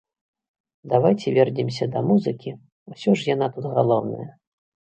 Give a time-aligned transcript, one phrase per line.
[0.93, 2.55] Давайце вернемся да музыкі,
[2.95, 4.27] ўсё ж яна тут галоўная.